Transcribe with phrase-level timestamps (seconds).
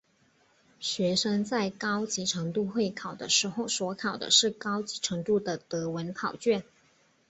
[0.79, 6.63] 学生在高级程度会考的时候所考的是高级程度的德文考卷。